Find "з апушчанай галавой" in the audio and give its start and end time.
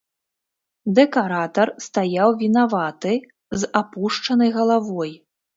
3.59-5.11